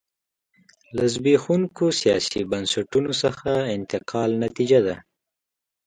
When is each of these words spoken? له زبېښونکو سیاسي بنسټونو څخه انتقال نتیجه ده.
له 0.95 1.05
زبېښونکو 1.13 1.85
سیاسي 2.01 2.41
بنسټونو 2.51 3.11
څخه 3.23 3.49
انتقال 3.75 4.29
نتیجه 4.43 4.79
ده. 4.87 4.95